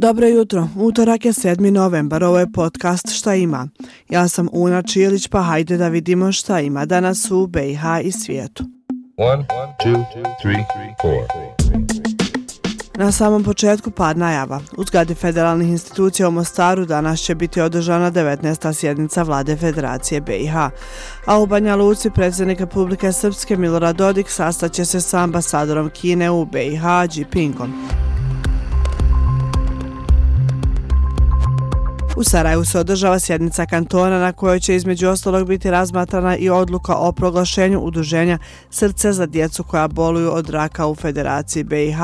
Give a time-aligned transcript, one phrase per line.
[0.00, 1.70] Dobro jutro, utorak je 7.
[1.70, 3.68] novembar, ovo je podcast Šta ima.
[4.08, 8.64] Ja sam Una Čilić, pa hajde da vidimo šta ima danas u BiH i svijetu.
[9.16, 9.46] One,
[9.84, 10.04] two,
[10.42, 10.64] three,
[12.98, 14.60] Na samom početku pad najava.
[14.76, 18.72] U zgradi federalnih institucija u Mostaru danas će biti održana 19.
[18.72, 20.56] sjednica vlade Federacije BiH.
[21.26, 26.44] A u Banja Luci predsjednik Republike Srpske Milorad Dodik sastaće se sa ambasadorom Kine u
[26.44, 26.82] BiH,
[27.14, 27.88] Jinpingom.
[32.18, 36.94] U Sarajevu se održava sjednica kantona na kojoj će između ostalog biti razmatrana i odluka
[36.94, 38.38] o proglašenju udruženja
[38.70, 41.98] Srce za djecu koja boluju od raka u Federaciji BiH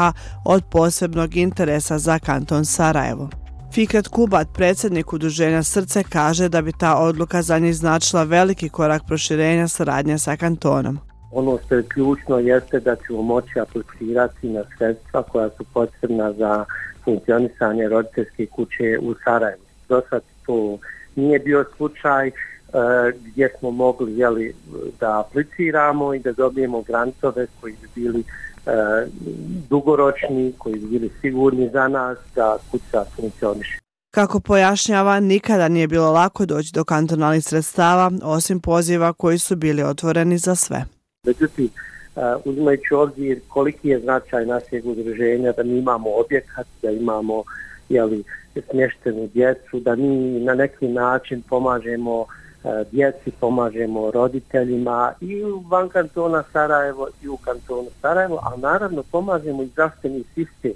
[0.45, 3.28] od posebnog interesa za kanton Sarajevo.
[3.72, 9.02] Fikret Kubat, predsjednik udruženja Srce, kaže da bi ta odluka za njih značila veliki korak
[9.06, 10.98] proširenja saradnje sa kantonom.
[11.33, 16.64] Ono što je ključno jeste da ćemo moći aplicirati na sredstva koja su potrebna za
[17.05, 20.78] funkcionisanje roditeljske kuće u Sarajevu do sad to
[21.16, 22.34] nije bio slučaj uh,
[23.24, 24.54] gdje smo mogli jeli,
[25.00, 28.72] da apliciramo i da dobijemo grantove koji bi bili uh,
[29.70, 33.78] dugoročni, koji bi bili sigurni za nas da kuća funkcioniše.
[34.10, 39.82] Kako pojašnjava, nikada nije bilo lako doći do kantonalnih sredstava, osim poziva koji su bili
[39.82, 40.84] otvoreni za sve.
[41.26, 41.69] Međutim,
[42.16, 47.42] uh, uzimajući obzir koliki je značaj našeg udruženja, da mi imamo objekat, da imamo
[47.88, 48.24] jeli,
[48.70, 55.88] smještenu djecu, da mi na neki način pomažemo e, djeci, pomažemo roditeljima i u van
[55.88, 60.72] kantona Sarajevo i u kantonu Sarajevo, a naravno pomažemo i zdravstveni sistem,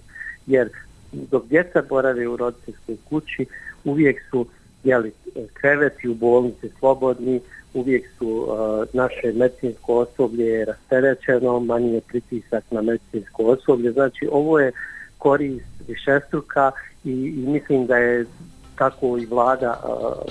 [0.46, 0.68] jer
[1.12, 3.46] dok djeca borave u roditeljskoj kući,
[3.84, 4.46] uvijek su
[4.84, 5.12] jeli,
[5.54, 7.40] kreveti u bolnici slobodni,
[7.74, 8.48] uvijek su uh,
[8.92, 14.72] naše medicinsko osoblje rasterećeno, manji je pritisak na medicinsko osoblje, znači ovo je
[15.18, 16.70] korist višestruka
[17.08, 18.26] i, i mislim da je
[18.78, 19.80] tako i vlada,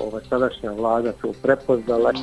[0.01, 2.13] ova sadašnja vlada to prepoznala.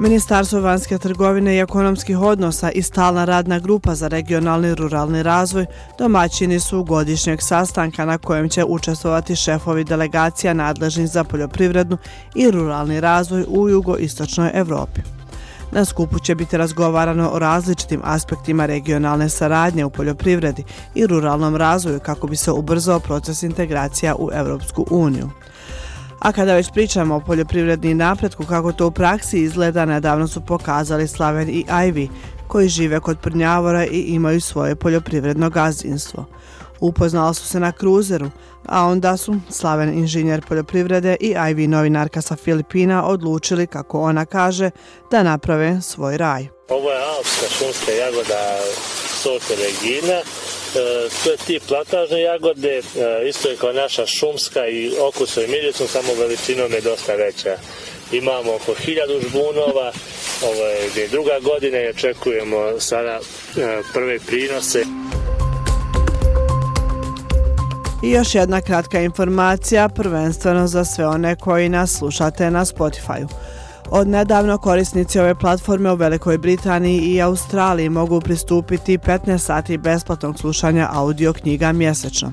[0.00, 5.66] Ministarstvo vanjske trgovine i ekonomskih odnosa i stalna radna grupa za regionalni ruralni razvoj
[5.98, 11.96] domaćini su godišnjeg sastanka na kojem će učestvovati šefovi delegacija nadležnih za poljoprivrednu
[12.34, 15.19] i ruralni razvoj u jugoistočnoj Evropi.
[15.72, 20.64] Na skupu će biti razgovarano o različitim aspektima regionalne saradnje u poljoprivredi
[20.94, 25.30] i ruralnom razvoju kako bi se ubrzao proces integracija u Evropsku uniju.
[26.18, 31.08] A kada već pričamo o poljoprivredni napretku, kako to u praksi izgleda, nedavno su pokazali
[31.08, 32.08] Slaven i Ivy,
[32.46, 36.24] koji žive kod Prnjavora i imaju svoje poljoprivredno gazdinstvo.
[36.80, 38.30] Upoznala su se na kruzeru,
[38.66, 44.70] a onda su slaven inženjer poljoprivrede i Ivy novinarka sa Filipina odlučili, kako ona kaže,
[45.10, 46.46] da naprave svoj raj.
[46.68, 48.58] Ovo je alpska šumska jagoda
[49.22, 50.14] sorte Regina.
[50.14, 50.22] E,
[51.24, 52.82] to je tip platažne jagode, e,
[53.28, 57.56] isto je kao naša šumska i okusom i mirisom, samo veličinom je dosta veća.
[58.12, 59.92] Imamo oko hiljadu žbunova,
[60.42, 60.64] ovo
[60.96, 63.20] je druga godina i očekujemo sada
[63.56, 64.84] e, prve prinose.
[68.02, 73.28] I još jedna kratka informacija, prvenstveno za sve one koji nas slušate na Spotify-u.
[73.90, 80.38] Od nedavno korisnici ove platforme u Velikoj Britaniji i Australiji mogu pristupiti 15 sati besplatnog
[80.38, 82.32] slušanja audio knjiga mjesečno.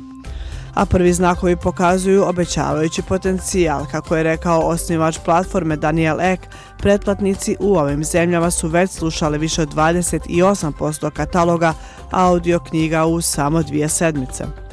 [0.74, 6.40] A prvi znakovi pokazuju obećavajući potencijal, kako je rekao osnivač platforme Daniel Ek,
[6.78, 11.74] pretplatnici u ovim zemljama su već slušali više od 28% kataloga
[12.12, 14.67] audio knjiga u samo dvije sedmice.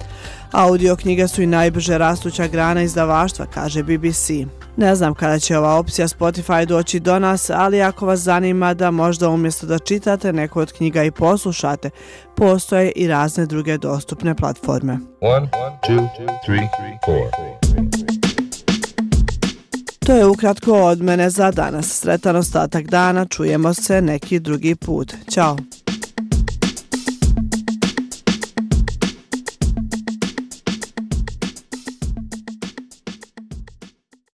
[0.55, 4.31] Audio knjige su i najbrže rastuća grana izdavaštva, kaže BBC.
[4.77, 8.91] Ne znam kada će ova opcija Spotify doći do nas, ali ako vas zanima da
[8.91, 11.91] možda umjesto da čitate neku od knjiga i poslušate,
[12.37, 14.99] postoje i razne druge dostupne platforme.
[15.21, 15.49] One,
[15.89, 16.09] two,
[16.47, 16.69] three,
[20.07, 22.01] to je ukratko od mene za danas.
[22.01, 25.15] Sretan ostatak dana, čujemo se neki drugi put.
[25.31, 25.57] Ćao!